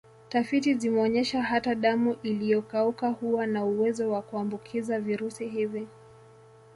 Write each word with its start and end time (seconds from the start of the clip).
Tafiti 0.29 0.73
zimeonyesha 0.73 1.41
hata 1.43 1.75
damu 1.75 2.15
iliyokauka 2.23 3.09
huwa 3.09 3.47
na 3.47 3.65
uwezo 3.65 4.11
wa 4.11 4.21
kuambukiza 4.21 4.99
virusi 4.99 5.47
hivi 5.47 5.87